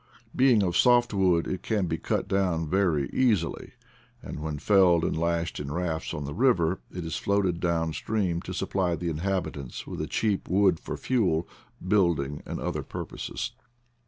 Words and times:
Being 0.35 0.63
of 0.63 0.75
soft 0.75 1.13
wood, 1.13 1.45
it 1.45 1.61
can 1.61 1.85
be 1.85 1.99
cut 1.99 2.27
down 2.27 2.67
very 2.67 3.07
easily; 3.11 3.73
and 4.23 4.39
when 4.39 4.57
felled 4.57 5.03
lashed 5.15 5.59
in 5.59 5.71
rafts 5.71 6.11
on 6.11 6.25
the 6.25 6.33
river, 6.33 6.79
it 6.91 7.05
is 7.05 7.17
floated 7.17 7.59
doi 7.59 7.91
stream 7.91 8.41
to 8.41 8.53
supply 8.55 8.95
the 8.95 9.09
inhabitants 9.09 9.85
with 9.85 10.01
a 10.01 10.07
cheaj 10.07 10.47
wood 10.49 10.79
for 10.79 10.97
fuel, 10.97 11.47
building, 11.87 12.41
and 12.47 12.59
other 12.59 12.81
purposes. 12.81 13.51